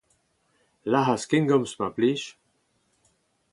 [0.91, 2.23] Lazh ar skingomz mar plij!